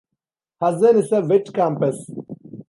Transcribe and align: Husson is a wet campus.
Husson 0.59 0.97
is 0.97 1.11
a 1.11 1.21
wet 1.21 1.53
campus. 1.53 2.09